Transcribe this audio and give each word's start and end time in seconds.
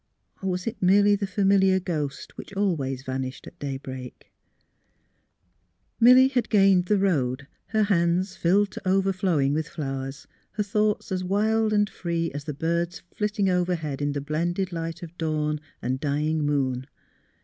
(Or 0.41 0.49
was 0.49 0.65
it 0.65 0.81
merely 0.81 1.15
the 1.15 1.27
familiar 1.27 1.79
ghost 1.79 2.35
which 2.35 2.51
always 2.53 3.03
vanished 3.03 3.45
at 3.45 3.59
daybreak 3.59 4.23
f) 4.25 4.31
Milly 5.99 6.27
had 6.29 6.49
gained 6.49 6.85
the 6.87 6.97
road, 6.97 7.45
her 7.67 7.83
hands 7.83 8.35
filled 8.35 8.71
to 8.71 8.81
overflowing 8.87 9.53
with 9.53 9.67
flowers, 9.69 10.25
her 10.53 10.63
thoughts 10.63 11.11
as 11.11 11.23
wild 11.23 11.71
and 11.71 11.87
free 11.87 12.31
as 12.31 12.45
the 12.45 12.53
birds 12.55 13.03
flitting 13.13 13.47
overhead 13.47 14.01
in 14.01 14.13
the 14.13 14.21
blended 14.21 14.73
light 14.73 15.03
of 15.03 15.15
dawn 15.19 15.61
and 15.83 15.99
dying 15.99 16.47
moon. 16.47 16.87